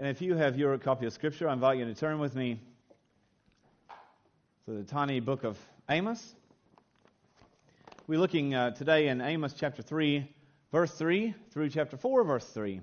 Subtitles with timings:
[0.00, 2.58] And if you have your copy of Scripture, I invite you to turn with me
[4.64, 5.58] to the tiny book of
[5.90, 6.36] Amos.
[8.06, 10.26] We're looking uh, today in Amos chapter 3,
[10.72, 12.80] verse 3, through chapter 4, verse 3.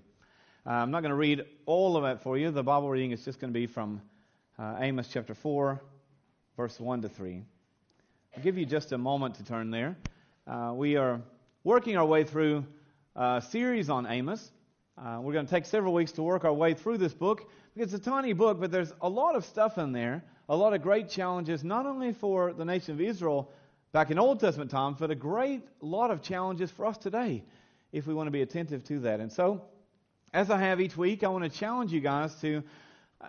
[0.63, 2.51] Uh, I'm not going to read all of it for you.
[2.51, 3.99] The Bible reading is just going to be from
[4.59, 5.81] uh, Amos chapter 4,
[6.55, 7.41] verse 1 to 3.
[8.35, 9.97] I'll give you just a moment to turn there.
[10.45, 11.19] Uh, we are
[11.63, 12.63] working our way through
[13.15, 14.51] a series on Amos.
[14.97, 17.47] Uh, we're going to take several weeks to work our way through this book
[17.79, 20.81] it's a tiny book, but there's a lot of stuff in there, a lot of
[20.81, 23.51] great challenges, not only for the nation of Israel
[23.91, 27.43] back in Old Testament times, but a great lot of challenges for us today
[27.91, 29.19] if we want to be attentive to that.
[29.19, 29.61] And so,
[30.33, 32.63] as I have each week, I want to challenge you guys to,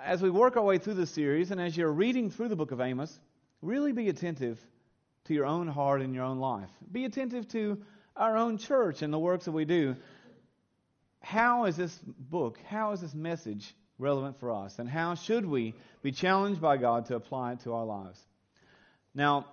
[0.02, 2.72] as we work our way through this series and as you're reading through the book
[2.72, 3.20] of Amos,
[3.60, 4.58] really be attentive
[5.24, 6.70] to your own heart and your own life.
[6.90, 7.78] Be attentive to
[8.16, 9.94] our own church and the works that we do
[11.20, 14.78] how is this book, how is this message relevant for us?
[14.78, 18.20] And how should we be challenged by God to apply it to our lives?
[19.14, 19.46] Now,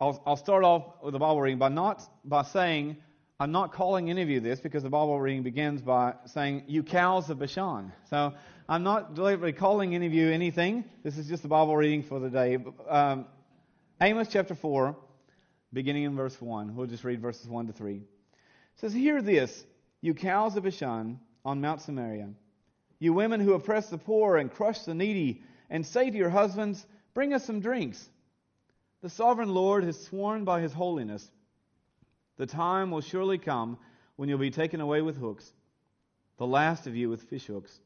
[0.00, 2.96] I'll, I'll start off with the Bible reading by not by saying
[3.38, 6.82] I'm not calling any of you this because the Bible reading begins by saying you
[6.82, 7.92] cows of Bashan.
[8.08, 8.34] So
[8.68, 10.84] I'm not deliberately calling any of you anything.
[11.02, 12.58] This is just the Bible reading for the day.
[12.88, 13.26] Um,
[14.00, 14.96] Amos chapter four,
[15.72, 16.76] beginning in verse one.
[16.76, 17.96] We'll just read verses one to three.
[17.96, 19.64] It says, "Hear this."
[20.00, 22.30] You cows of Bashan on Mount Samaria,
[22.98, 26.86] you women who oppress the poor and crush the needy, and say to your husbands,
[27.14, 28.08] Bring us some drinks.
[29.02, 31.30] The sovereign Lord has sworn by his holiness.
[32.36, 33.78] The time will surely come
[34.16, 35.50] when you'll be taken away with hooks,
[36.36, 37.80] the last of you with fishhooks.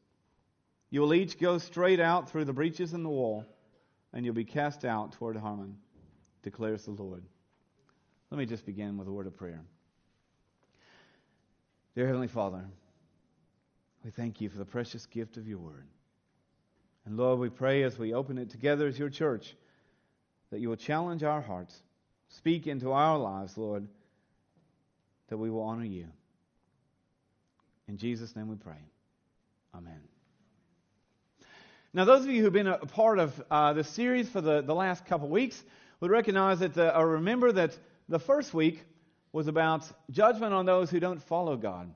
[0.89, 3.45] You will each go straight out through the breaches in the wall,
[4.13, 5.77] and you'll be cast out toward Harmon,
[6.43, 7.23] declares the Lord.
[8.31, 9.61] Let me just begin with a word of prayer.
[11.95, 12.61] Dear Heavenly Father,
[14.03, 15.87] we thank you for the precious gift of your word.
[17.05, 19.55] And Lord, we pray as we open it together as your church
[20.51, 21.73] that you will challenge our hearts,
[22.27, 23.87] speak into our lives, Lord,
[25.29, 26.07] that we will honor you.
[27.87, 28.83] In Jesus' name we pray.
[29.73, 30.01] Amen.
[31.93, 34.75] Now, those of you who've been a part of uh, this series for the, the
[34.75, 35.63] last couple weeks
[36.01, 37.77] would recognize that, uh, or remember that
[38.09, 38.83] the first week
[39.35, 41.91] was about judgment on those who don't follow God.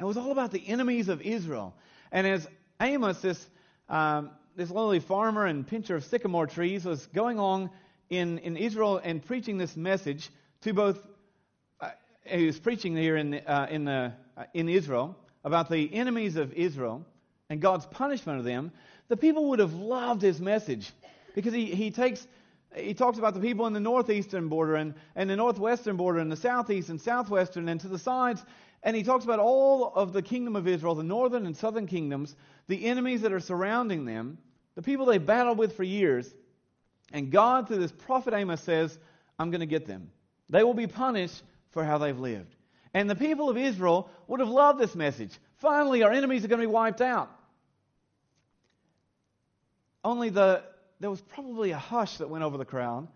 [0.00, 1.72] It was all about the enemies of Israel.
[2.10, 2.48] And as
[2.80, 3.46] Amos, this,
[3.88, 7.70] um, this lowly farmer and pincher of sycamore trees, was going along
[8.10, 10.28] in, in Israel and preaching this message
[10.62, 10.98] to both,
[11.80, 11.90] uh,
[12.24, 16.52] he was preaching here in, uh, in, the, uh, in Israel about the enemies of
[16.52, 17.06] Israel
[17.48, 18.72] and God's punishment of them,
[19.06, 20.90] the people would have loved his message
[21.36, 22.26] because he, he takes
[22.74, 26.30] he talks about the people in the northeastern border and, and the northwestern border and
[26.30, 28.44] the southeast and southwestern and to the sides.
[28.82, 32.36] And he talks about all of the kingdom of Israel, the northern and southern kingdoms,
[32.68, 34.38] the enemies that are surrounding them,
[34.74, 36.32] the people they battled with for years.
[37.12, 38.98] And God, through this prophet Amos, says,
[39.38, 40.10] I'm going to get them.
[40.50, 42.54] They will be punished for how they've lived.
[42.94, 45.32] And the people of Israel would have loved this message.
[45.58, 47.30] Finally, our enemies are going to be wiped out.
[50.04, 50.62] Only the,
[51.00, 53.08] there was probably a hush that went over the crowd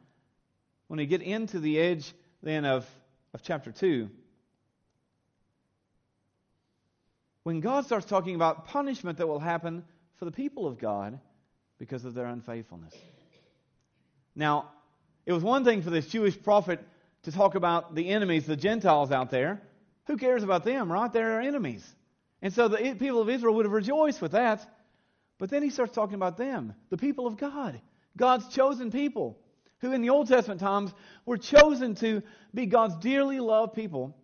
[0.88, 2.86] when we get into the edge then of,
[3.32, 4.08] of chapter 2.
[7.42, 9.84] When God starts talking about punishment that will happen
[10.16, 11.18] for the people of God
[11.78, 12.94] because of their unfaithfulness.
[14.36, 14.70] Now,
[15.26, 16.80] it was one thing for this Jewish prophet
[17.22, 19.60] to talk about the enemies, the Gentiles out there.
[20.06, 21.12] Who cares about them, right?
[21.12, 21.86] They're our enemies.
[22.42, 24.66] And so the people of Israel would have rejoiced with that.
[25.40, 27.80] But then he starts talking about them, the people of God,
[28.14, 29.38] God's chosen people,
[29.78, 30.92] who in the Old Testament times
[31.24, 34.14] were chosen to be God's dearly loved people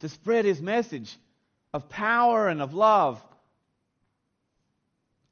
[0.00, 1.16] to spread his message
[1.72, 3.24] of power and of love.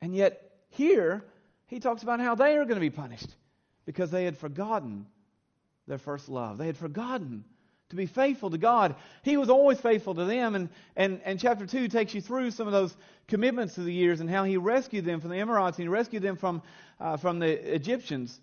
[0.01, 1.25] And yet, here,
[1.67, 3.35] he talks about how they are going to be punished
[3.85, 5.07] because they had forgotten
[5.89, 6.57] their first love.
[6.57, 7.45] They had forgotten
[7.91, 8.97] to be faithful to God.
[9.23, 10.55] He was always faithful to them.
[10.55, 12.97] And, and, and chapter 2 takes you through some of those
[13.29, 16.23] commitments through the years and how he rescued them from the Amorites and he rescued
[16.23, 16.63] them from,
[17.01, 18.41] uh, from the Egyptians.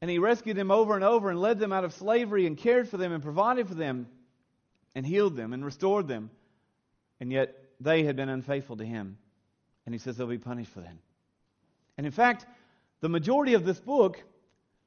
[0.00, 2.88] And he rescued them over and over and led them out of slavery and cared
[2.88, 4.06] for them and provided for them
[4.94, 6.30] and healed them and restored them.
[7.20, 9.18] And yet they had been unfaithful to him.
[9.84, 10.96] And he says they'll be punished for that.
[11.98, 12.46] And in fact,
[13.00, 14.22] the majority of this book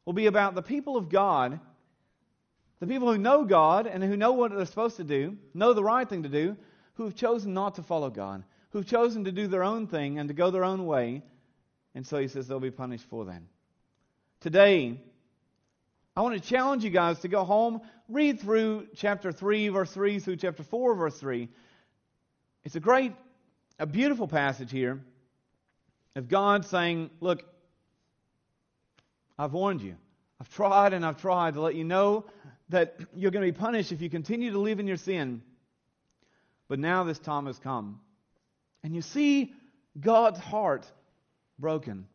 [0.05, 1.59] will be about the people of God
[2.79, 5.83] the people who know God and who know what they're supposed to do, know the
[5.83, 6.57] right thing to do,
[6.95, 10.27] who have chosen not to follow God, who've chosen to do their own thing and
[10.27, 11.23] to go their own way.
[11.95, 13.41] And so he says they'll be punished for that.
[14.41, 14.99] Today,
[16.15, 20.19] I want to challenge you guys to go home, read through chapter 3, verse 3
[20.19, 21.49] through chapter 4, verse 3.
[22.63, 23.13] It's a great
[23.79, 25.01] a beautiful passage here
[26.15, 27.43] of God saying, Look,
[29.37, 29.95] I've warned you.
[30.39, 32.25] I've tried and I've tried to let you know
[32.73, 35.41] that you're going to be punished if you continue to live in your sin.
[36.67, 37.99] But now this time has come.
[38.83, 39.53] And you see
[39.99, 40.85] God's heart
[41.59, 42.07] broken.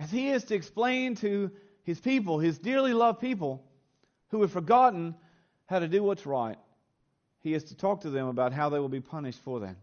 [0.00, 1.52] As He is to explain to
[1.84, 3.64] His people, His dearly loved people,
[4.30, 5.14] who have forgotten
[5.66, 6.58] how to do what's right,
[7.40, 9.76] He is to talk to them about how they will be punished for that.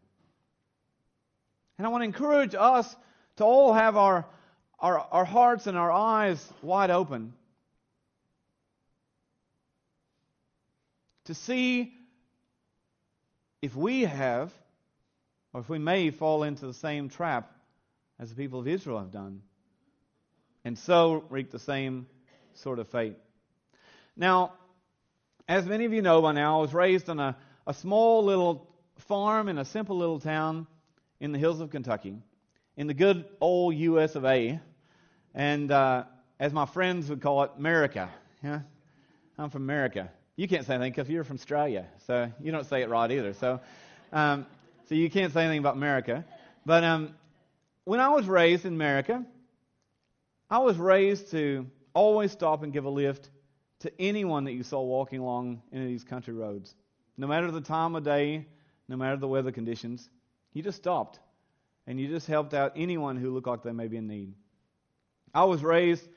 [1.78, 2.94] And I want to encourage us
[3.38, 4.26] to all have our,
[4.80, 7.34] our, our hearts and our eyes wide open
[11.28, 11.94] to see
[13.62, 14.54] if we have,
[15.54, 17.52] or if we may fall into the same trap
[18.20, 19.42] as the people of Israel have done,
[20.64, 22.08] and so reap the same
[22.56, 23.18] sort of fate.
[24.16, 24.54] Now,
[25.48, 28.68] as many of you know by now, I was raised on a, a small little
[29.08, 30.66] farm in a simple little town
[31.20, 32.16] in the hills of Kentucky,
[32.78, 34.16] in the good old U.S.
[34.16, 34.60] of A.
[35.34, 36.06] And uh,
[36.40, 38.10] as my friends would call it, America.
[38.42, 38.62] Yeah?
[39.38, 40.10] I'm from America.
[40.38, 43.34] You can't say anything because you're from Australia, so you don't say it right either.
[43.34, 43.60] So,
[44.14, 44.46] um,
[44.88, 46.24] so you can't say anything about America.
[46.64, 47.16] But um,
[47.86, 49.26] when I was raised in America,
[50.48, 53.32] I was raised to always stop and give a lift
[53.80, 56.76] to anyone that you saw walking along any of these country roads.
[57.18, 58.46] No matter the time of day,
[58.88, 60.08] no matter the weather conditions,
[60.54, 61.20] you just stopped
[61.88, 64.34] and you just helped out anyone who looked like they may be in need.
[65.34, 66.08] I was raised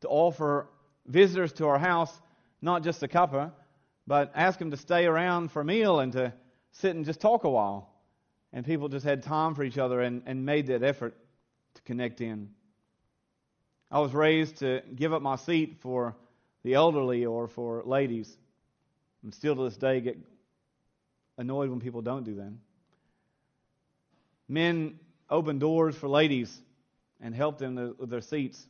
[0.00, 0.68] to offer
[1.06, 2.12] visitors to our house
[2.60, 3.52] not just a cuppa,
[4.08, 6.32] but ask them to stay around for a meal and to
[6.72, 7.90] sit and just talk a while.
[8.54, 11.14] And people just had time for each other and, and made that effort
[11.74, 12.48] to connect in.
[13.90, 16.16] I was raised to give up my seat for
[16.64, 18.34] the elderly or for ladies.
[19.22, 20.16] And still to this day get
[21.36, 22.52] annoyed when people don't do that.
[24.48, 26.58] Men open doors for ladies
[27.20, 28.66] and help them with their seats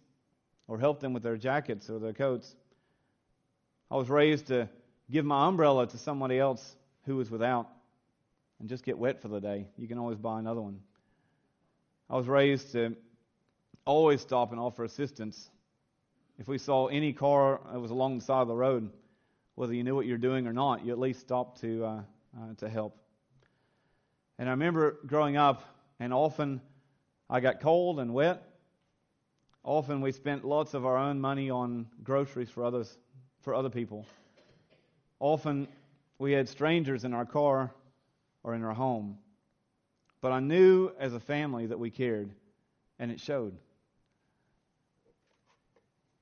[0.67, 2.57] or help them with their jackets or their coats.
[3.89, 4.69] I was raised to
[5.11, 7.69] give my umbrella to somebody else who was without
[8.61, 9.69] and just get wet for the day.
[9.77, 10.81] You can always buy another one.
[12.11, 12.97] I was raised to
[13.85, 15.51] always stop and offer assistance.
[16.39, 18.91] If we saw any car that was along the side of the road,
[19.55, 22.01] whether you knew what you're doing or not, you at least stopped to, uh,
[22.39, 22.97] uh, to help.
[24.39, 25.63] And I remember growing up,
[25.99, 26.61] and often
[27.29, 28.43] I got cold and wet.
[29.65, 32.97] Often we spent lots of our own money on groceries for others,
[33.41, 34.07] for other people.
[35.21, 35.69] Often
[36.19, 37.73] we had strangers in our car
[38.43, 39.19] or in our home.
[40.21, 42.31] But I knew as a family that we cared,
[42.99, 43.57] and it showed.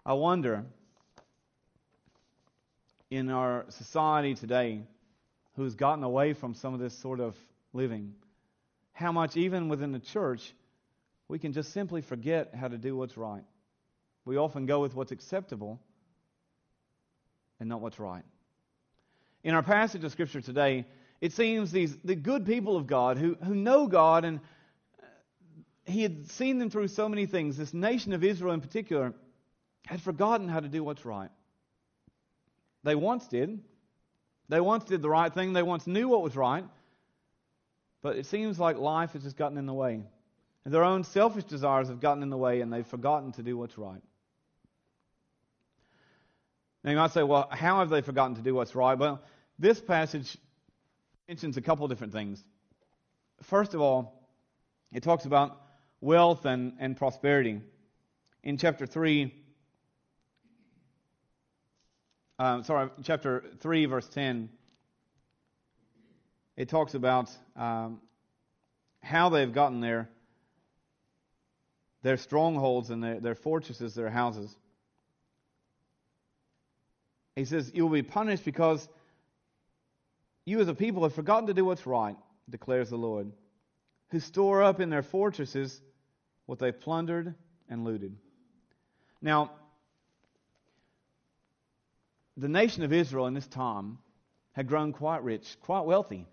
[0.04, 0.64] I wonder
[3.10, 4.82] in our society today
[5.56, 7.34] who's gotten away from some of this sort of
[7.72, 8.14] living,
[8.92, 10.52] how much, even within the church,
[11.28, 13.44] we can just simply forget how to do what's right.
[14.24, 15.80] We often go with what's acceptable
[17.58, 18.24] and not what's right.
[19.46, 20.84] In our passage of Scripture today,
[21.20, 24.40] it seems these the good people of God who, who know God and
[25.00, 25.06] uh,
[25.84, 27.56] he had seen them through so many things.
[27.56, 29.14] This nation of Israel in particular
[29.86, 31.30] had forgotten how to do what's right.
[32.82, 33.60] They once did.
[34.48, 35.52] They once did the right thing.
[35.52, 36.64] They once knew what was right.
[38.02, 40.02] But it seems like life has just gotten in the way.
[40.64, 43.56] And their own selfish desires have gotten in the way and they've forgotten to do
[43.56, 44.02] what's right.
[46.82, 48.98] Now you might say, well, how have they forgotten to do what's right?
[48.98, 49.22] Well,
[49.58, 50.36] this passage
[51.28, 52.44] mentions a couple different things.
[53.42, 54.28] First of all,
[54.92, 55.60] it talks about
[56.00, 57.60] wealth and, and prosperity.
[58.42, 59.34] In chapter 3,
[62.38, 64.50] um, sorry, chapter 3, verse 10,
[66.56, 68.00] it talks about um,
[69.02, 70.08] how they've gotten there,
[72.02, 74.54] their strongholds and their, their fortresses, their houses.
[77.34, 78.88] He says, You will be punished because
[80.46, 82.16] you as a people have forgotten to do what's right,
[82.48, 83.30] declares the Lord,
[84.10, 85.82] who store up in their fortresses
[86.46, 87.34] what they've plundered
[87.68, 88.16] and looted.
[89.20, 89.50] Now,
[92.36, 93.98] the nation of Israel in this time
[94.52, 96.26] had grown quite rich, quite wealthy.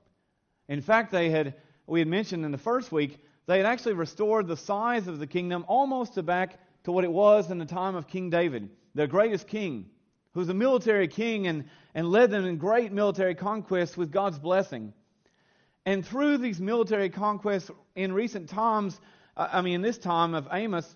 [0.67, 1.55] In fact, they had,
[1.87, 5.27] we had mentioned in the first week, they had actually restored the size of the
[5.27, 9.07] kingdom almost to back to what it was in the time of King David, their
[9.07, 9.89] greatest king
[10.33, 14.39] who was a military king and, and led them in great military conquests with God's
[14.39, 14.93] blessing.
[15.85, 18.99] And through these military conquests in recent times,
[19.35, 20.95] I mean, in this time of Amos,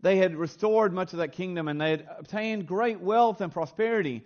[0.00, 4.22] they had restored much of that kingdom and they had obtained great wealth and prosperity.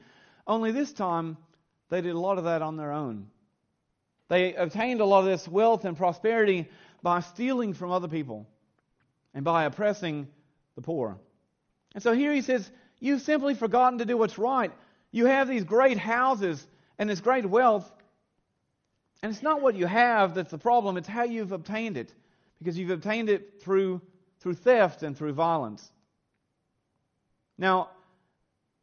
[0.46, 1.36] Only this time,
[1.88, 3.28] they did a lot of that on their own.
[4.28, 6.68] They obtained a lot of this wealth and prosperity
[7.02, 8.46] by stealing from other people
[9.34, 10.26] and by oppressing
[10.74, 11.18] the poor.
[11.94, 12.68] And so here he says,
[13.00, 14.72] You've simply forgotten to do what's right.
[15.10, 16.64] You have these great houses
[16.98, 17.90] and this great wealth,
[19.22, 22.12] and it's not what you have that's the problem, it's how you've obtained it.
[22.58, 24.00] Because you've obtained it through,
[24.40, 25.90] through theft and through violence.
[27.58, 27.90] Now,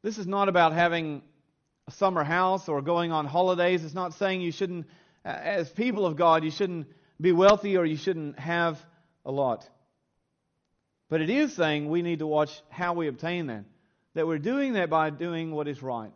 [0.04, 1.22] this is not about having
[1.88, 3.84] a summer house or going on holidays.
[3.84, 4.88] It's not saying you shouldn't,
[5.26, 6.88] uh, as people of God, you shouldn't
[7.20, 8.84] be wealthy or you shouldn't have
[9.26, 9.68] a lot.
[11.10, 13.66] But it is saying we need to watch how we obtain that.
[14.14, 16.12] That we're doing that by doing what is right.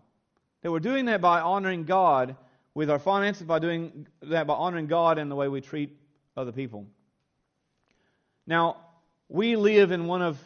[0.61, 2.35] That we're doing that by honoring God
[2.73, 5.97] with our finances, by doing that by honoring God in the way we treat
[6.35, 6.85] other people.
[8.45, 8.77] Now,
[9.29, 10.37] we live in one of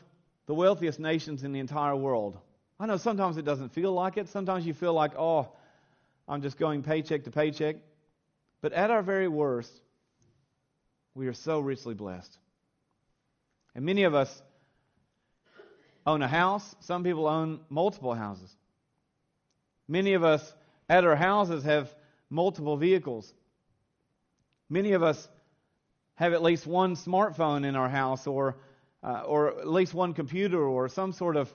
[0.47, 2.37] the wealthiest nations in the entire world.
[2.79, 4.27] I know sometimes it doesn't feel like it.
[4.29, 5.49] Sometimes you feel like, oh,
[6.27, 7.75] I'm just going paycheck to paycheck.
[8.61, 9.71] But at our very worst,
[11.13, 12.37] we are so richly blessed.
[13.75, 14.41] And many of us
[16.05, 16.75] own a house.
[16.79, 18.55] Some people own multiple houses.
[19.87, 20.53] Many of us
[20.89, 21.93] at our houses have
[22.29, 23.33] multiple vehicles.
[24.69, 25.27] Many of us
[26.15, 28.57] have at least one smartphone in our house or,
[29.03, 31.53] uh, or at least one computer or some sort of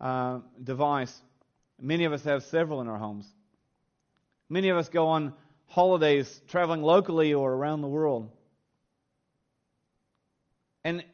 [0.00, 1.20] uh, device.
[1.80, 3.26] Many of us have several in our homes.
[4.48, 5.32] Many of us go on
[5.68, 8.28] holidays traveling locally or around the world.
[10.84, 11.04] And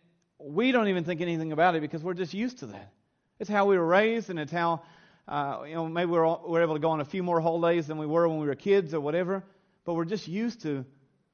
[0.47, 2.93] we don't even think anything about it because we're just used to that.
[3.39, 4.83] It's how we were raised, and it's how,
[5.29, 7.87] uh, you know, maybe we're, all, we're able to go on a few more holidays
[7.87, 9.43] than we were when we were kids or whatever,
[9.85, 10.85] but we're just used to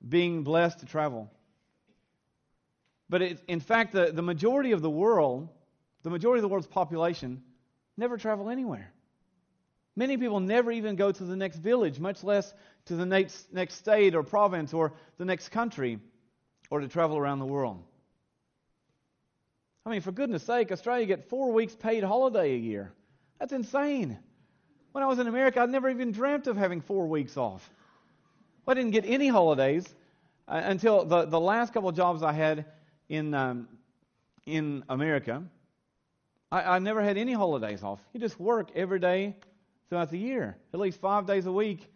[0.06, 1.30] being blessed to travel.
[3.08, 5.48] But it, in fact, the, the majority of the world,
[6.02, 7.42] the majority of the world's population,
[7.96, 8.92] never travel anywhere.
[9.94, 12.54] Many people never even go to the next village, much less
[12.86, 15.98] to the next, next state or province or the next country
[16.70, 17.84] or to travel around the world.
[19.84, 22.92] I mean, for goodness sake, Australia get four weeks paid holiday a year.
[23.40, 24.18] That's insane.
[24.92, 27.68] When I was in America, I never even dreamt of having four weeks off.
[28.68, 29.92] I didn't get any holidays
[30.46, 32.66] uh, until the, the last couple of jobs I had
[33.08, 33.68] in, um,
[34.46, 35.42] in America.
[36.52, 38.00] I, I never had any holidays off.
[38.12, 39.34] You just work every day
[39.88, 41.90] throughout the year, at least five days a week,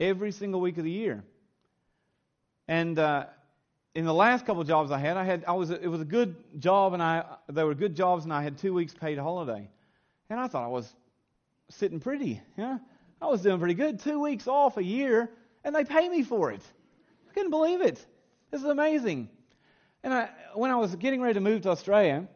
[0.00, 1.22] every single week of the year.
[2.66, 3.26] And uh,
[3.98, 6.04] in the last couple of jobs I had, I had I was it was a
[6.04, 9.68] good job and I they were good jobs and I had two weeks paid holiday,
[10.30, 10.88] and I thought I was
[11.68, 12.40] sitting pretty.
[12.56, 12.78] Yeah,
[13.20, 13.98] I was doing pretty good.
[13.98, 15.28] Two weeks off a year,
[15.64, 16.62] and they pay me for it.
[17.28, 18.06] I couldn't believe it.
[18.52, 19.30] This is amazing.
[20.04, 22.28] And I, when I was getting ready to move to Australia,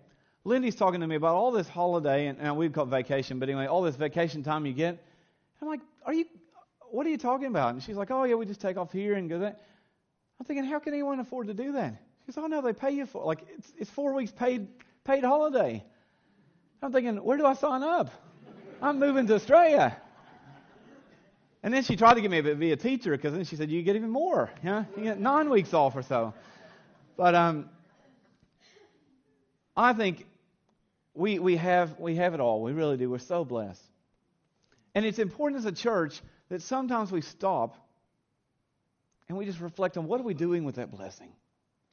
[0.42, 3.66] Lindy's talking to me about all this holiday, and, and we've got vacation, but anyway,
[3.66, 5.00] all this vacation time you get.
[5.60, 6.24] I'm like, are you?
[6.90, 7.74] What are you talking about?
[7.74, 9.60] And she's like, oh yeah, we just take off here and go that.
[10.42, 11.94] I'm thinking, how can anyone afford to do that?
[12.26, 14.66] She says, oh no, they pay you for like it's, it's four weeks paid
[15.04, 15.84] paid holiday.
[16.82, 18.10] I'm thinking, where do I sign up?
[18.82, 19.96] I'm moving to Australia.
[21.62, 23.44] And then she tried to get me a bit to be a teacher because then
[23.44, 24.50] she said, you get even more.
[24.64, 26.34] Yeah, you get nine weeks off or so.
[27.16, 27.70] But um,
[29.76, 30.26] I think
[31.14, 32.62] we, we, have, we have it all.
[32.62, 33.08] We really do.
[33.08, 33.84] We're so blessed.
[34.96, 37.76] And it's important as a church that sometimes we stop
[39.32, 41.32] and we just reflect on what are we doing with that blessing?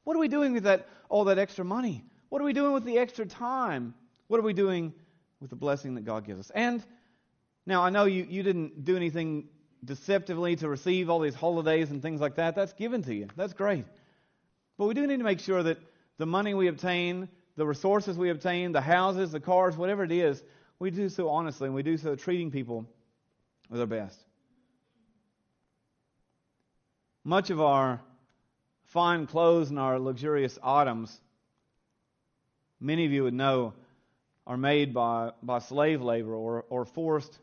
[0.04, 2.04] What are we doing with that all that extra money?
[2.28, 3.94] What are we doing with the extra time?
[4.28, 4.94] What are we doing
[5.40, 6.52] with the blessing that God gives us?
[6.54, 6.84] And
[7.66, 9.48] now I know you, you didn't do anything
[9.86, 12.56] deceptively to receive all these holidays and things like that.
[12.56, 13.30] That's given to you.
[13.38, 13.86] That's great.
[14.78, 15.78] But we do need to make sure that
[16.18, 20.44] the money we obtain, the resources we obtain, the houses, the cars, whatever it is,
[20.78, 22.86] we do so honestly and we do so treating people
[23.70, 24.26] with our best.
[27.30, 28.02] Much of our
[28.86, 31.16] fine clothes and our luxurious items,
[32.80, 33.72] many of you would know,
[34.48, 37.38] are made by, by slave labor or, or forced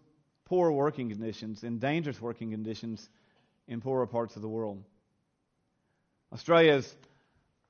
[0.44, 3.08] poor working conditions and dangerous working conditions
[3.68, 4.82] in poorer parts of the world.
[6.32, 6.96] Australia is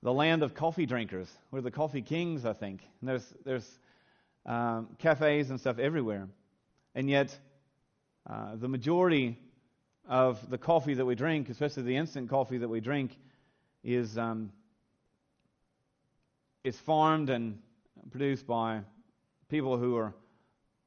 [0.03, 1.31] the land of coffee drinkers.
[1.51, 2.81] We're the coffee kings, I think.
[3.03, 3.79] And there's, there's
[4.47, 6.29] um, cafes and stuff everywhere.
[6.95, 7.39] And yet,
[8.27, 9.39] uh, the majority
[10.09, 13.17] of the coffee that we drink, especially the instant coffee that we drink,
[13.83, 14.53] is um,
[16.65, 17.59] is farmed and
[18.11, 18.81] produced by
[19.49, 20.15] people who are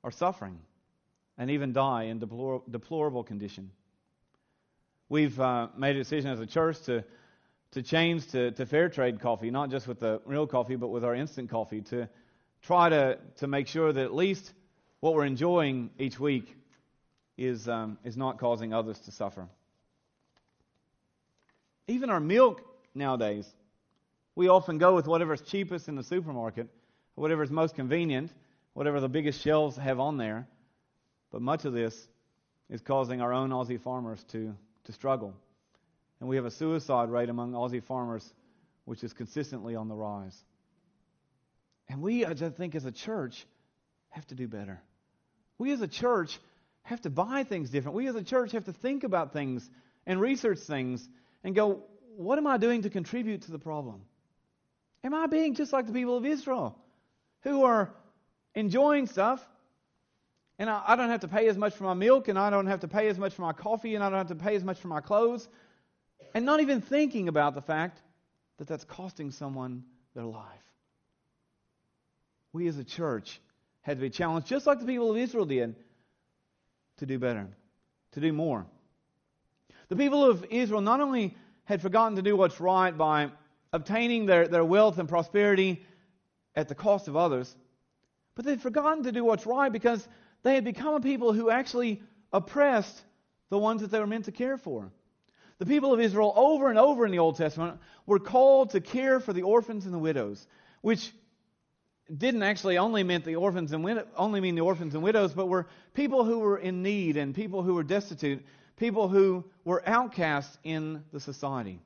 [0.03, 0.59] are suffering
[1.37, 3.71] and even die in deplor- deplorable condition.
[5.09, 7.03] We've uh, made a decision as a church to
[7.71, 11.03] to change to, to fair trade coffee, not just with the real coffee, but with
[11.03, 12.09] our instant coffee, to
[12.63, 14.53] try to, to make sure that at least
[15.01, 16.55] what we're enjoying each week
[17.39, 19.47] is, um, is not causing others to suffer.
[21.87, 22.61] Even our milk
[22.93, 23.47] nowadays,
[24.35, 26.67] we often go with whatever's cheapest in the supermarket,
[27.15, 28.31] whatever's most convenient,
[28.73, 30.47] whatever the biggest shelves have on there.
[31.31, 32.07] But much of this
[32.69, 34.53] is causing our own Aussie farmers to,
[34.83, 35.33] to struggle.
[36.19, 38.29] And we have a suicide rate among Aussie farmers
[38.83, 40.37] which is consistently on the rise.
[41.87, 43.45] And we, I just think, as a church,
[44.09, 44.81] have to do better.
[45.57, 46.37] We, as a church,
[46.83, 47.95] have to buy things different.
[47.95, 49.69] We, as a church, have to think about things
[50.05, 51.07] and research things
[51.43, 51.83] and go,
[52.15, 54.01] what am I doing to contribute to the problem?
[55.03, 56.77] Am I being just like the people of Israel
[57.43, 57.93] who are
[58.55, 59.47] enjoying stuff
[60.57, 62.67] and I, I don't have to pay as much for my milk and I don't
[62.67, 64.63] have to pay as much for my coffee and I don't have to pay as
[64.63, 65.47] much for my clothes
[66.33, 68.01] and not even thinking about the fact
[68.57, 69.83] that that's costing someone
[70.13, 70.43] their life.
[72.51, 73.39] We as a church
[73.81, 75.75] had to be challenged, just like the people of Israel did,
[76.99, 77.47] to do better,
[78.11, 78.65] to do more.
[79.89, 83.31] The people of Israel not only had forgotten to do what's right by
[83.73, 85.85] obtaining their, their wealth and prosperity
[86.55, 87.55] at the cost of others,
[88.35, 90.07] but they'd forgotten to do what's right because
[90.43, 92.01] they had become a people who actually
[92.31, 93.01] oppressed
[93.49, 94.91] the ones that they were meant to care for.
[95.57, 99.19] The people of Israel, over and over in the Old Testament, were called to care
[99.19, 100.47] for the orphans and the widows,
[100.81, 101.11] which
[102.15, 105.67] didn't actually only mean the orphans and only mean the orphans and widows, but were
[105.93, 108.43] people who were in need and people who were destitute,
[108.77, 111.79] people who were outcasts in the society.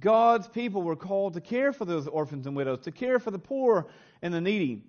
[0.00, 3.38] God's people were called to care for those orphans and widows, to care for the
[3.38, 3.86] poor
[4.22, 4.82] and the needy.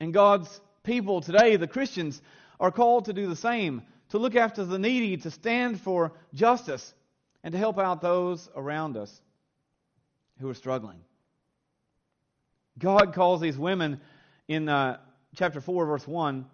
[0.00, 2.22] And God's people today, the Christians,
[2.58, 6.94] are called to do the same to look after the needy, to stand for justice,
[7.42, 9.20] and to help out those around us
[10.40, 11.00] who are struggling.
[12.78, 14.00] God calls these women
[14.48, 14.98] in uh,
[15.34, 16.46] chapter 4, verse 1,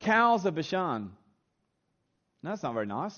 [0.00, 1.12] cows of Bashan.
[2.42, 3.16] Now, that's not very nice.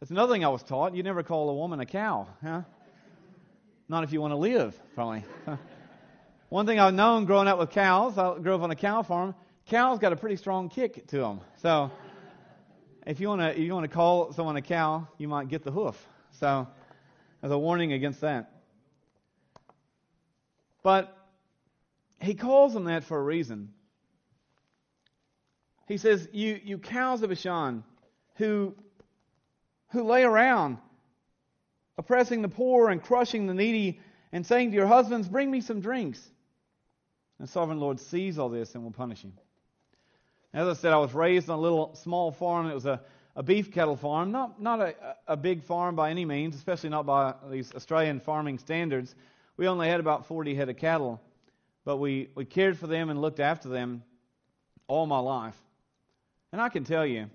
[0.00, 0.94] That's another thing I was taught.
[0.94, 2.62] You never call a woman a cow, huh?
[3.88, 5.24] Not if you want to live, probably.
[6.48, 9.34] One thing I've known growing up with cows, I grew up on a cow farm,
[9.66, 11.40] cows got a pretty strong kick to them.
[11.62, 11.90] So,
[13.06, 15.70] if you want to you want to call someone a cow, you might get the
[15.70, 15.96] hoof.
[16.32, 16.66] So,
[17.42, 18.52] as a warning against that.
[20.82, 21.15] But
[22.20, 23.72] he calls them that for a reason.
[25.88, 27.84] He says, "You you cows of Bashan,
[28.36, 28.74] who
[29.90, 30.78] who lay around
[31.98, 34.00] oppressing the poor and crushing the needy,
[34.32, 36.22] and saying to your husbands, Bring me some drinks.
[37.40, 39.32] The sovereign Lord sees all this and will punish you.
[40.52, 42.66] As I said, I was raised on a little small farm.
[42.70, 43.02] It was a,
[43.34, 44.94] a beef cattle farm, not, not a,
[45.26, 49.14] a big farm by any means, especially not by these Australian farming standards.
[49.58, 51.20] We only had about 40 head of cattle,
[51.86, 54.02] but we, we cared for them and looked after them
[54.88, 55.56] all my life.
[56.50, 57.30] And I can tell you,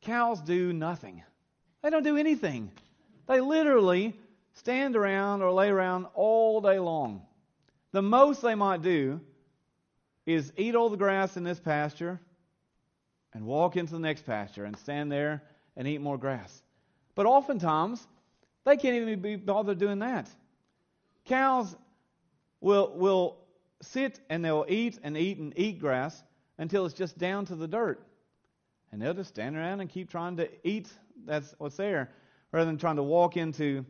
[0.00, 1.22] cows do nothing.
[1.82, 2.72] They don't do anything.
[3.28, 4.14] They literally
[4.54, 7.20] stand around or lay around all day long.
[7.92, 9.20] The most they might do
[10.24, 12.18] is eat all the grass in this pasture
[13.34, 15.42] and walk into the next pasture and stand there
[15.76, 16.62] and eat more grass.
[17.14, 18.06] But oftentimes,
[18.64, 20.30] they can't even be bothered doing that.
[21.26, 21.76] Cows
[22.62, 23.36] will, will
[23.82, 26.22] sit and they'll eat and eat and eat grass
[26.58, 28.02] until it's just down to the dirt.
[28.92, 30.88] And they'll just stand around and keep trying to eat
[31.24, 32.10] that's what's there,
[32.52, 33.84] rather than trying to walk into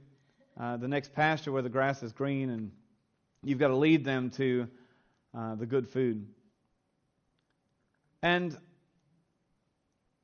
[0.59, 2.71] uh, the next pasture where the grass is green and
[3.43, 4.69] you've got to lead them to
[5.37, 6.27] uh, the good food.
[8.23, 8.57] And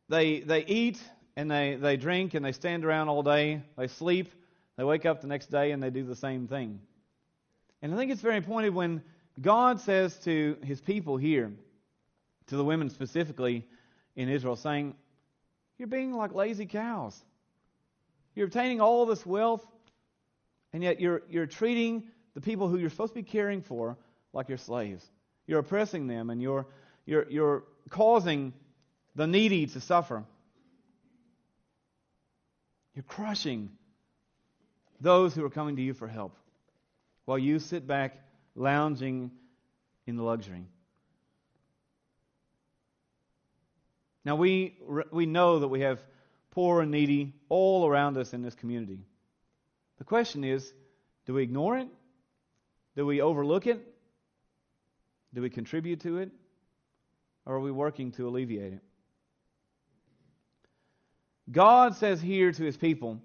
[0.09, 1.01] they, they eat
[1.37, 3.62] and they, they drink and they stand around all day.
[3.77, 4.33] They sleep.
[4.77, 6.81] They wake up the next day and they do the same thing.
[7.83, 9.03] And I think it's very pointed when
[9.40, 11.53] God says to his people here,
[12.49, 13.66] to the women specifically
[14.14, 14.95] in Israel, saying,
[15.79, 17.18] You're being like lazy cows.
[18.35, 19.66] You're obtaining all this wealth,
[20.73, 23.97] and yet you're, you're treating the people who you're supposed to be caring for
[24.33, 25.05] like your slaves.
[25.47, 26.66] You're oppressing them and you're,
[27.05, 28.53] you're, you're causing
[29.14, 30.25] the needy to suffer.
[32.95, 33.71] You're crushing
[35.01, 36.37] those who are coming to you for help
[37.25, 38.18] while you sit back
[38.55, 39.31] lounging
[40.07, 40.67] in the luxury.
[44.25, 44.77] Now, we,
[45.11, 46.01] we know that we have
[46.51, 49.01] poor and needy all around us in this community.
[49.99, 50.73] The question is
[51.27, 51.88] do we ignore it?
[52.97, 53.81] Do we overlook it?
[55.35, 56.31] Do we contribute to it?
[57.47, 58.83] Or are we working to alleviate it?
[61.51, 63.21] God says here to his people,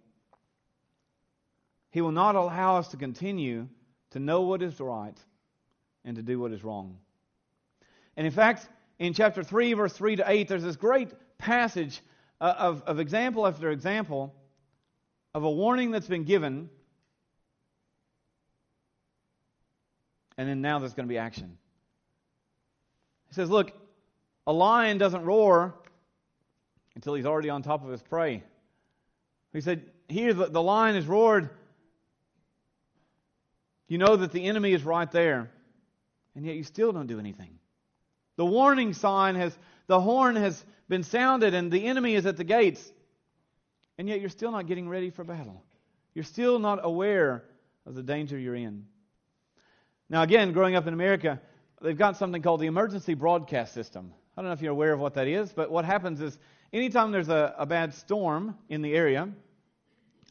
[1.92, 3.68] He will not allow us to continue
[4.12, 5.18] to know what is right
[6.06, 6.98] and to do what is wrong.
[8.16, 8.68] And in fact,
[9.00, 12.02] in chapter 3, verse 3 to 8, there's this great passage
[12.42, 14.34] uh, of, of example after example
[15.34, 16.70] of a warning that's been given,
[20.38, 21.58] and then now there's going to be action.
[23.28, 23.72] He says, Look,
[24.48, 25.76] a lion doesn't roar
[26.96, 28.44] until he's already on top of his prey.
[29.54, 31.50] He said, Here, the, the lion has roared.
[33.88, 35.50] You know that the enemy is right there,
[36.36, 37.60] and yet you still don't do anything.
[38.36, 42.44] The warning sign has, the horn has been sounded, and the enemy is at the
[42.44, 42.92] gates,
[43.98, 45.64] and yet you're still not getting ready for battle.
[46.14, 47.44] You're still not aware
[47.86, 48.86] of the danger you're in.
[50.10, 51.42] Now, again, growing up in America,
[51.82, 54.14] they've got something called the emergency broadcast system.
[54.36, 56.38] I don't know if you're aware of what that is, but what happens is
[56.72, 59.30] anytime there's a, a bad storm in the area,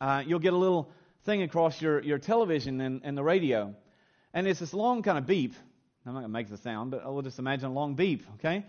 [0.00, 0.90] uh, you'll get a little
[1.26, 3.74] thing across your, your television and, and the radio.
[4.32, 5.54] And it's this long kind of beep.
[6.06, 8.64] I'm not going to make the sound, but we'll just imagine a long beep, okay?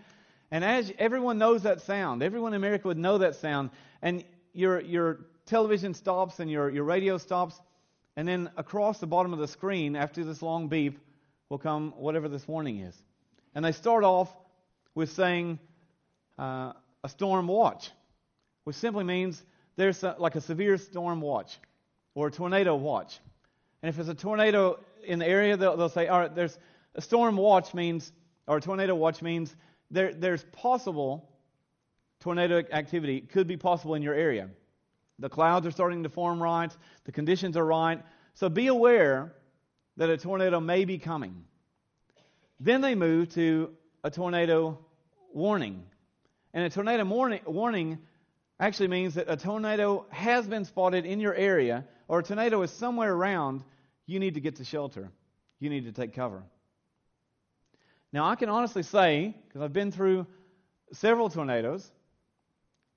[0.50, 3.70] And as everyone knows that sound, everyone in America would know that sound,
[4.02, 7.54] and your, your television stops and your, your radio stops,
[8.16, 10.98] and then across the bottom of the screen, after this long beep,
[11.48, 12.96] will come whatever this warning is.
[13.54, 14.34] And they start off
[14.96, 15.60] with saying
[16.38, 16.72] uh,
[17.04, 17.90] a storm watch,
[18.64, 19.42] which simply means
[19.76, 21.56] there's a, like a severe storm watch
[22.18, 23.20] or a tornado watch.
[23.80, 26.58] And if there's a tornado in the area, they'll, they'll say, all right, there's
[26.96, 28.10] a storm watch means,
[28.48, 29.54] or a tornado watch means
[29.92, 31.30] there, there's possible
[32.18, 34.50] tornado activity could be possible in your area.
[35.20, 38.02] The clouds are starting to form right, the conditions are right.
[38.34, 39.32] So be aware
[39.96, 41.44] that a tornado may be coming.
[42.58, 43.70] Then they move to
[44.02, 44.76] a tornado
[45.32, 45.84] warning.
[46.52, 47.98] And a tornado warning, warning
[48.60, 52.70] actually means that a tornado has been spotted in your area or a tornado is
[52.70, 53.62] somewhere around.
[54.06, 55.10] You need to get to shelter.
[55.60, 56.42] You need to take cover.
[58.12, 60.26] Now, I can honestly say, because I've been through
[60.92, 61.88] several tornadoes,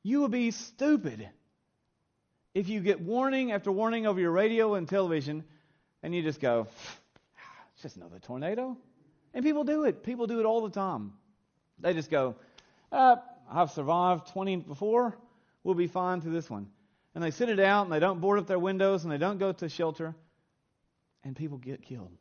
[0.03, 1.27] you would be stupid
[2.53, 5.43] if you get warning after warning over your radio and television
[6.03, 6.67] and you just go,
[7.73, 8.77] it's just another tornado.
[9.33, 10.03] And people do it.
[10.03, 11.13] People do it all the time.
[11.79, 12.35] They just go,
[12.91, 13.17] uh,
[13.49, 15.17] I've survived 20 before.
[15.63, 16.67] We'll be fine through this one.
[17.13, 19.37] And they sit it out and they don't board up their windows and they don't
[19.37, 20.15] go to shelter.
[21.23, 22.11] And people get killed.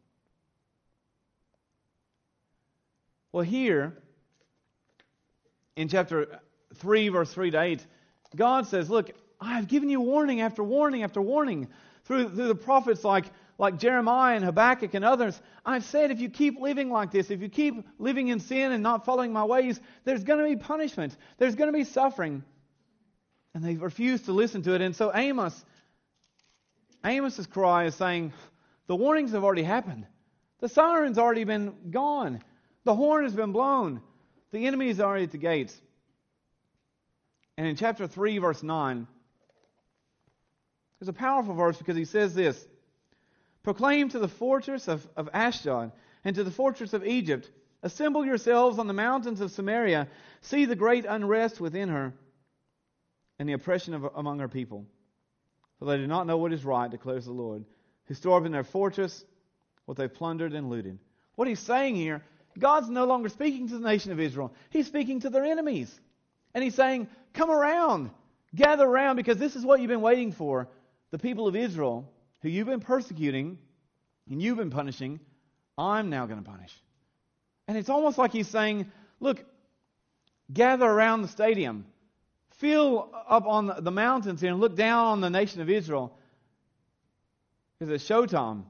[3.33, 3.97] Well, here
[5.77, 6.41] in chapter
[6.75, 7.87] 3, verse 3 to 8,
[8.37, 11.69] God says, Look, I've given you warning after warning after warning
[12.05, 13.27] through, through the prophets like,
[13.57, 15.41] like Jeremiah and Habakkuk and others.
[15.65, 18.83] I've said, if you keep living like this, if you keep living in sin and
[18.83, 22.43] not following my ways, there's going to be punishment, there's going to be suffering.
[23.55, 24.81] And they refuse to listen to it.
[24.81, 25.65] And so Amos,
[27.05, 28.33] Amos's cry is saying,
[28.87, 30.07] The warnings have already happened.
[30.61, 32.41] The siren's already been gone.
[32.85, 34.01] The horn has been blown.
[34.53, 35.79] The enemy is already at the gates.
[37.57, 39.07] And in chapter 3, verse 9,
[40.99, 42.67] there's a powerful verse because he says this
[43.63, 45.93] Proclaim to the fortress of, of Ashdod
[46.25, 47.51] and to the fortress of Egypt,
[47.83, 50.09] Assemble yourselves on the mountains of Samaria,
[50.43, 52.13] see the great unrest within her
[53.41, 54.85] and the oppression of, among her people.
[55.79, 57.65] For they do not know what is right, declares the Lord,
[58.05, 59.25] who store up in their fortress
[59.87, 60.99] what they plundered and looted.
[61.37, 62.23] What he's saying here
[62.59, 64.53] God's no longer speaking to the nation of Israel.
[64.69, 65.99] He's speaking to their enemies.
[66.53, 68.11] And he's saying, Come around,
[68.55, 70.69] gather around, because this is what you've been waiting for.
[71.11, 73.57] The people of Israel, who you've been persecuting
[74.29, 75.19] and you've been punishing,
[75.79, 76.75] I'm now going to punish.
[77.69, 79.43] And it's almost like he's saying, Look,
[80.53, 81.87] gather around the stadium,
[82.61, 86.17] fill up on the mountains here, and look down on the nation of Israel.
[87.81, 88.65] It's a showtime.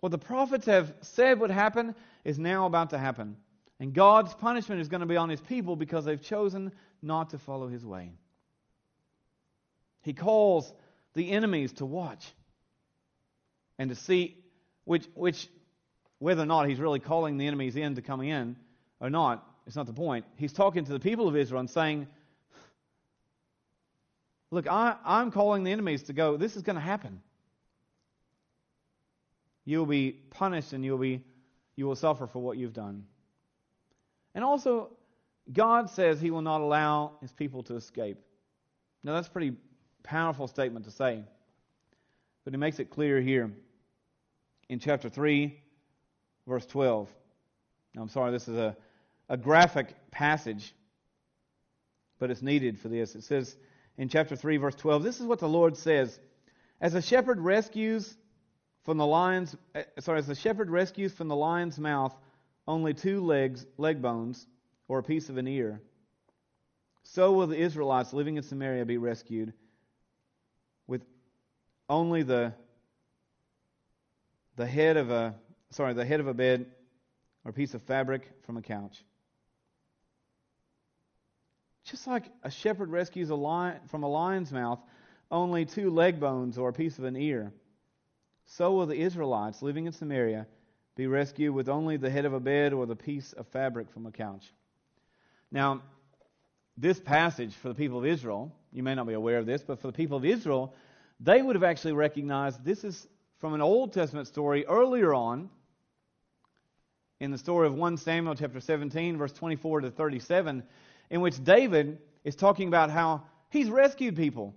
[0.00, 3.36] What the prophets have said would happen is now about to happen.
[3.80, 7.38] And God's punishment is going to be on his people because they've chosen not to
[7.38, 8.10] follow his way.
[10.02, 10.72] He calls
[11.14, 12.26] the enemies to watch
[13.78, 14.36] and to see
[14.84, 15.48] which, which
[16.18, 18.56] whether or not he's really calling the enemies in to come in
[19.00, 20.26] or not, it's not the point.
[20.36, 22.06] He's talking to the people of Israel and saying,
[24.52, 27.22] Look, I, I'm calling the enemies to go, this is going to happen.
[29.64, 31.24] You'll be punished and you'll be
[31.74, 33.06] you will suffer for what you've done.
[34.34, 34.90] And also,
[35.50, 38.18] God says He will not allow His people to escape.
[39.02, 39.56] Now, that's a pretty
[40.02, 41.24] powerful statement to say.
[42.44, 43.50] But He makes it clear here
[44.68, 45.58] in chapter 3,
[46.46, 47.08] verse 12.
[47.94, 48.76] Now, I'm sorry, this is a,
[49.30, 50.74] a graphic passage,
[52.18, 53.14] but it's needed for this.
[53.14, 53.56] It says
[53.98, 56.18] in chapter 3, verse 12, this is what the Lord says
[56.80, 58.16] As a shepherd rescues
[58.84, 62.14] from the lion's eh, sorry, as the shepherd rescues from the lion's mouth
[62.66, 64.46] only two legs, leg bones,
[64.88, 65.80] or a piece of an ear,
[67.02, 69.52] so will the Israelites living in Samaria be rescued
[70.86, 71.02] with
[71.88, 72.54] only the
[74.56, 75.34] the head of a
[75.70, 76.66] sorry, the head of a bed
[77.44, 79.02] or a piece of fabric from a couch.
[81.92, 84.80] Just like a shepherd rescues a lion from a lion's mouth
[85.30, 87.52] only two leg bones or a piece of an ear,
[88.46, 90.46] so will the Israelites living in Samaria
[90.96, 94.06] be rescued with only the head of a bed or the piece of fabric from
[94.06, 94.54] a couch.
[95.50, 95.82] Now,
[96.78, 99.78] this passage for the people of Israel, you may not be aware of this, but
[99.78, 100.74] for the people of Israel,
[101.20, 103.06] they would have actually recognized this is
[103.38, 105.50] from an Old Testament story earlier on
[107.20, 110.62] in the story of 1 Samuel chapter 17, verse 24 to 37,
[111.12, 114.54] in which David is talking about how he's rescued people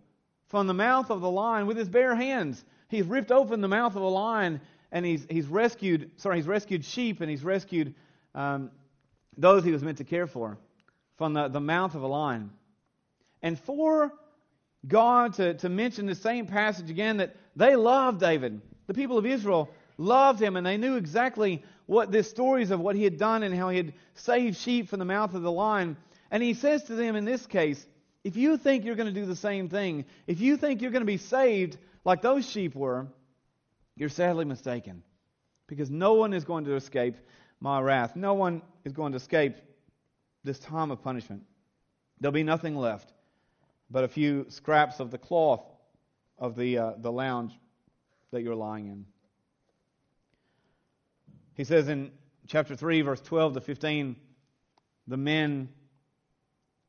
[0.47, 2.63] from the mouth of the lion with his bare hands.
[2.87, 6.85] He's ripped open the mouth of a lion and he's, he's rescued, sorry, he's rescued
[6.85, 7.93] sheep and he's rescued
[8.33, 8.71] um,
[9.37, 10.57] those he was meant to care for
[11.17, 12.51] from the, the mouth of a lion.
[13.41, 14.13] And for
[14.87, 19.25] God to, to mention the same passage again that they loved David, the people of
[19.25, 23.43] Israel loved him and they knew exactly what this stories of what he had done
[23.43, 25.97] and how he had saved sheep from the mouth of the lion.
[26.35, 27.87] And he says to them in this case,
[28.25, 30.99] if you think you're going to do the same thing, if you think you're going
[30.99, 33.07] to be saved like those sheep were,
[33.95, 35.01] you're sadly mistaken.
[35.67, 37.15] Because no one is going to escape
[37.61, 38.17] my wrath.
[38.17, 39.55] No one is going to escape
[40.43, 41.43] this time of punishment.
[42.19, 43.13] There'll be nothing left
[43.89, 45.63] but a few scraps of the cloth
[46.37, 47.57] of the, uh, the lounge
[48.31, 49.05] that you're lying in.
[51.53, 52.11] He says in
[52.45, 54.17] chapter 3, verse 12 to 15,
[55.07, 55.69] the men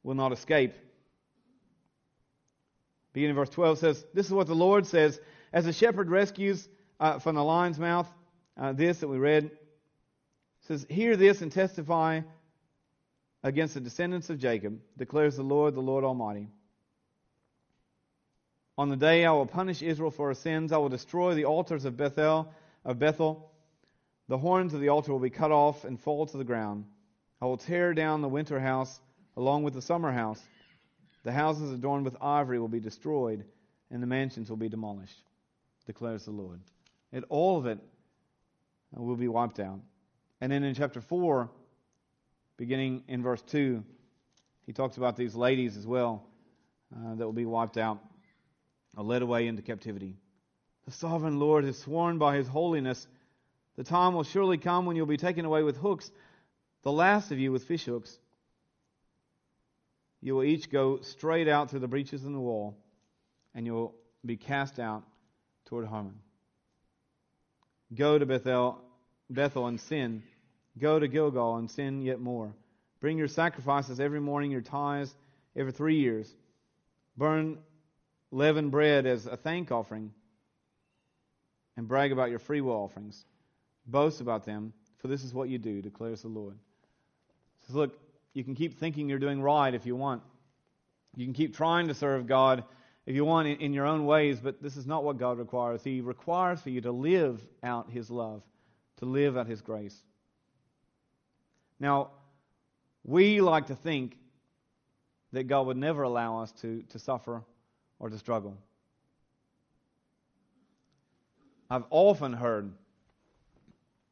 [0.06, 0.72] will not escape.
[3.12, 5.20] Beginning in verse 12 says, This is what the Lord says
[5.52, 6.66] As a shepherd rescues
[7.00, 8.08] uh, from the lion's mouth,
[8.56, 9.50] uh, this that we read,
[10.68, 12.20] says, Hear this and testify
[13.42, 16.48] against the descendants of Jacob, declares the Lord, the Lord Almighty.
[18.78, 21.84] On the day I will punish Israel for her sins, I will destroy the altars
[21.84, 22.52] of Bethel,
[22.84, 23.50] of Bethel.
[24.28, 26.84] The horns of the altar will be cut off and fall to the ground.
[27.40, 29.00] I will tear down the winter house
[29.36, 30.40] along with the summer house.
[31.24, 33.44] The houses adorned with ivory will be destroyed,
[33.90, 35.22] and the mansions will be demolished,
[35.86, 36.60] declares the Lord.
[37.12, 37.78] And all of it
[38.92, 39.80] will be wiped out.
[40.40, 41.50] And then in chapter 4,
[42.56, 43.82] beginning in verse 2,
[44.66, 46.24] he talks about these ladies as well
[46.94, 47.98] uh, that will be wiped out
[48.96, 50.16] or led away into captivity.
[50.86, 53.06] The sovereign Lord has sworn by his holiness,
[53.76, 56.10] the time will surely come when you'll be taken away with hooks,
[56.82, 58.18] the last of you with fish hooks.
[60.20, 62.76] You will each go straight out through the breaches in the wall,
[63.54, 65.04] and you'll be cast out
[65.66, 66.18] toward Harmon.
[67.94, 68.80] Go to Bethel,
[69.30, 70.22] Bethel and sin.
[70.78, 72.52] Go to Gilgal and sin yet more.
[73.00, 75.14] Bring your sacrifices every morning, your tithes
[75.54, 76.34] every three years.
[77.16, 77.58] Burn
[78.30, 80.12] leavened bread as a thank offering,
[81.76, 83.24] and brag about your freewill offerings.
[83.86, 86.58] Boast about them, for this is what you do, declares the Lord.
[87.60, 87.98] He says, Look,
[88.36, 90.22] you can keep thinking you're doing right if you want.
[91.16, 92.64] You can keep trying to serve God
[93.06, 95.82] if you want in, your own ways, but this is not what God requires.
[95.82, 98.42] He requires for you to live out His love,
[98.98, 99.96] to live out His grace.
[101.80, 102.10] Now,
[103.04, 104.18] we like to think
[105.32, 107.42] that God would never allow us to, to suffer
[107.98, 108.58] or to struggle.
[111.70, 112.70] I've often heard,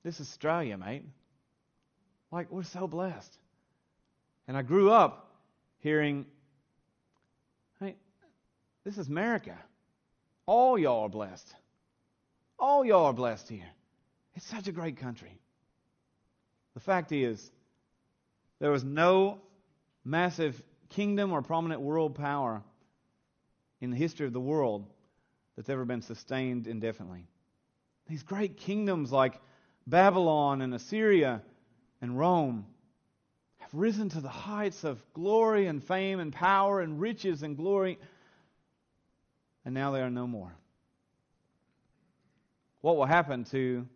[0.03, 1.05] this is Australia, mate.
[2.33, 3.39] Like, we're so blessed.
[4.47, 5.31] And I grew up
[5.79, 6.27] hearing,
[7.81, 7.95] hey,
[8.85, 9.57] this is America.
[10.47, 11.55] All y'all are blessed.
[12.59, 13.71] All y'all are blessed here.
[14.35, 15.39] It's such a great country.
[16.75, 17.51] The fact is,
[18.59, 19.41] there was no
[20.05, 22.63] massive kingdom or prominent world power
[23.81, 24.87] in the history of the world
[25.57, 27.27] that's ever been sustained indefinitely.
[28.09, 29.41] These great kingdoms like
[29.87, 31.43] Babylon and Assyria
[32.01, 32.67] and Rome
[33.75, 37.99] risen to the heights of glory and fame and power and riches and glory,
[39.65, 40.55] and now they are no more.
[42.81, 43.87] What will happen to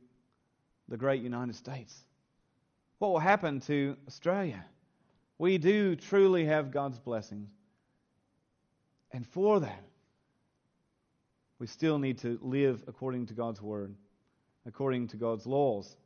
[0.88, 1.94] the great United States?
[2.98, 4.64] What will happen to Australia?
[5.38, 7.50] We do truly have God's blessings.
[9.12, 9.84] And for that,
[11.58, 13.94] we still need to live according to God's word,
[14.66, 15.96] according to God's laws,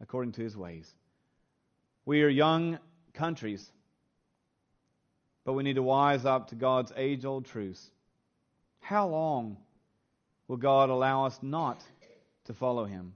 [0.00, 0.94] according to his ways.
[2.04, 2.78] We are young
[3.18, 3.70] countries,
[5.44, 7.90] but we need to wise up to God's age old truths.
[8.80, 9.58] How long
[10.46, 11.82] will God allow us not
[12.44, 13.14] to follow him?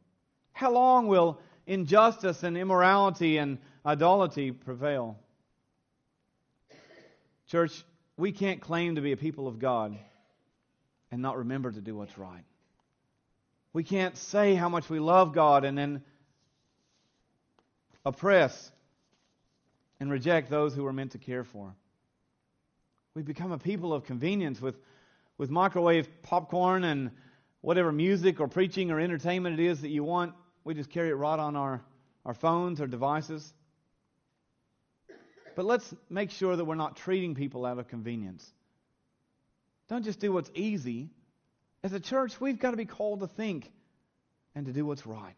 [0.52, 5.16] How long will injustice and immorality and idolatry prevail?
[7.46, 7.84] Church,
[8.16, 9.96] we can't claim to be a people of God
[11.10, 12.44] and not remember to do what's right.
[13.72, 16.02] We can't say how much we love God and then
[18.04, 18.70] oppress
[20.02, 21.72] and reject those who we're meant to care for.
[23.14, 24.74] We become a people of convenience with,
[25.38, 27.12] with microwave popcorn and
[27.60, 30.34] whatever music or preaching or entertainment it is that you want.
[30.64, 31.84] We just carry it right on our,
[32.26, 33.54] our phones or devices.
[35.54, 38.44] But let's make sure that we're not treating people out of convenience.
[39.88, 41.10] Don't just do what's easy.
[41.84, 43.70] As a church, we've got to be called to think
[44.56, 45.36] and to do what's right.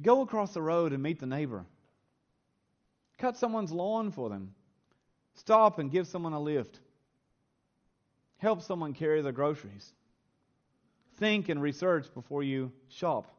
[0.00, 1.64] Go across the road and meet the neighbor.
[3.18, 4.54] Cut someone's lawn for them.
[5.34, 6.80] Stop and give someone a lift.
[8.38, 9.92] Help someone carry their groceries.
[11.16, 13.30] Think and research before you shop.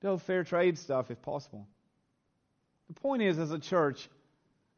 [0.00, 1.66] Do fair trade stuff if possible.
[2.88, 4.08] The point is, as a church,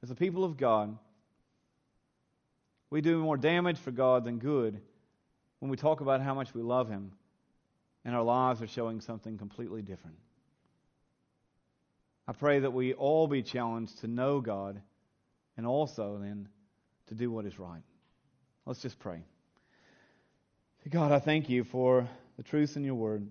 [0.03, 0.96] as a people of God,
[2.90, 4.81] we do more damage for God than good
[5.59, 7.12] when we talk about how much we love Him
[8.05, 10.16] and our lives are showing something completely different.
[12.28, 14.80] I pray that we all be challenged to know God
[15.56, 16.48] and also then
[17.06, 17.82] to do what is right.
[18.64, 19.22] Let's just pray.
[20.90, 23.26] God, I thank you for the truth in your word.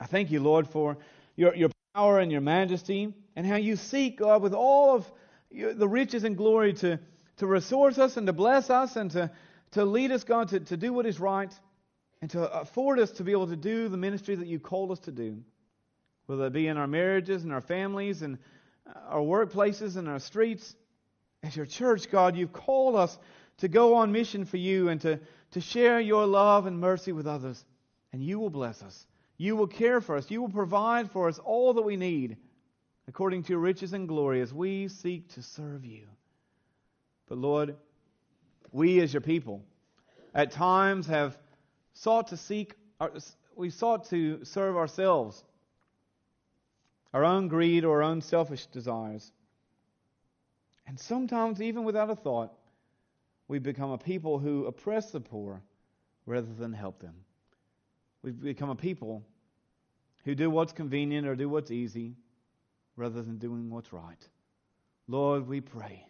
[0.00, 0.98] I thank you, Lord, for
[1.36, 5.10] your, your power and your majesty and how you seek, God, with all of
[5.50, 6.98] the riches and glory to,
[7.38, 9.30] to resource us and to bless us and to,
[9.72, 11.52] to lead us, God, to, to do what is right
[12.20, 14.98] and to afford us to be able to do the ministry that you called us
[15.00, 15.42] to do,
[16.28, 18.38] whether it be in our marriages and our families and
[19.08, 20.76] our workplaces and our streets.
[21.42, 23.18] As your church, God, you've called us
[23.58, 25.18] to go on mission for you and to,
[25.52, 27.64] to share your love and mercy with others.
[28.12, 29.06] And you will bless us.
[29.38, 30.30] You will care for us.
[30.30, 32.36] You will provide for us all that we need
[33.08, 36.08] according to your riches and glory as we seek to serve you.
[37.26, 37.76] But Lord,
[38.70, 39.62] we as your people
[40.34, 41.38] at times have
[41.94, 42.74] sought to seek,
[43.56, 45.42] we sought to serve ourselves,
[47.12, 49.32] our own greed or our own selfish desires.
[50.86, 52.52] And sometimes, even without a thought,
[53.46, 55.62] we become a people who oppress the poor
[56.26, 57.14] rather than help them.
[58.22, 59.24] We've become a people
[60.24, 62.16] who do what's convenient or do what's easy
[62.96, 64.28] rather than doing what's right.
[65.06, 66.06] Lord, we pray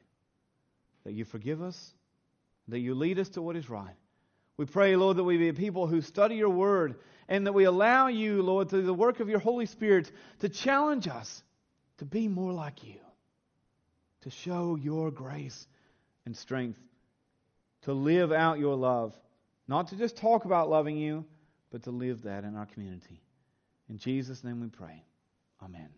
[1.05, 1.93] that you forgive us,
[2.67, 3.95] that you lead us to what is right.
[4.59, 6.97] We pray, Lord, that we be people who study your word
[7.29, 11.09] and that we allow you, Lord, through the work of your Holy Spirit to challenge
[11.09, 11.43] us
[11.99, 13.01] to be more like you
[14.23, 15.67] to show your grace
[16.27, 16.81] and strength,
[17.83, 19.15] to live out your love,
[19.67, 21.25] not to just talk about loving you,
[21.71, 23.23] but to live that in our community.
[23.89, 25.05] In Jesus' name we pray.
[25.63, 25.89] Amen.